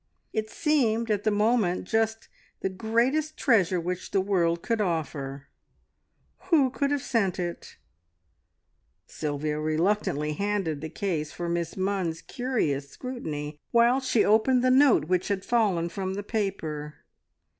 It 0.33 0.49
seemed 0.49 1.11
at 1.11 1.25
the 1.25 1.29
moment 1.29 1.85
just 1.87 2.27
the 2.61 2.69
greatest 2.69 3.37
treasure 3.37 3.79
which 3.79 4.09
the 4.09 4.19
world 4.19 4.63
could 4.63 4.81
offer. 4.81 5.45
Who 6.45 6.71
could 6.71 6.89
have 6.89 7.03
sent 7.03 7.37
it? 7.37 7.77
Sylvia 9.05 9.59
reluctantly 9.59 10.33
handed 10.33 10.81
the 10.81 10.89
case 10.89 11.31
for 11.31 11.47
Miss 11.47 11.75
Munns's 11.75 12.23
curious 12.23 12.89
scrutiny, 12.89 13.51
the 13.51 13.59
while 13.77 13.99
she 13.99 14.25
opened 14.25 14.63
the 14.63 14.71
note 14.71 15.05
which 15.05 15.27
had 15.27 15.45
fallen 15.45 15.87
from 15.87 16.15
the 16.15 16.23
paper. 16.23 16.95